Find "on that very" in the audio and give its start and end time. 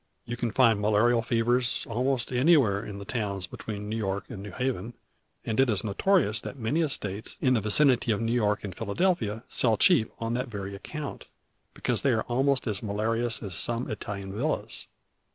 10.17-10.73